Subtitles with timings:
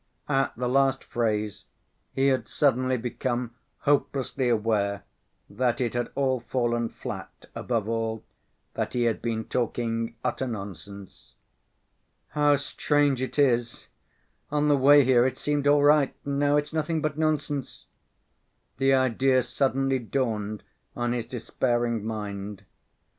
[0.29, 1.65] At the last phrase
[2.11, 5.03] he had suddenly become hopelessly aware
[5.47, 8.23] that it had all fallen flat, above all,
[8.73, 11.35] that he had been talking utter nonsense.
[12.29, 13.89] "How strange it is!
[14.49, 17.85] On the way here it seemed all right, and now it's nothing but nonsense."
[18.77, 20.63] The idea suddenly dawned
[20.95, 22.65] on his despairing mind.